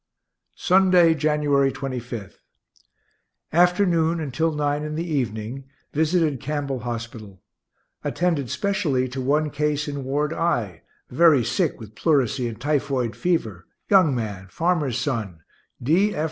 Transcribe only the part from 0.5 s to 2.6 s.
Sunday, January 25.